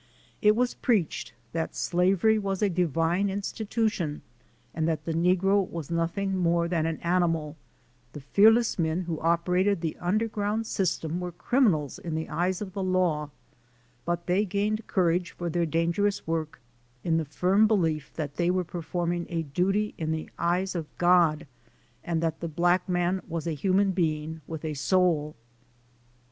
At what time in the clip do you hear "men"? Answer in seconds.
8.79-9.01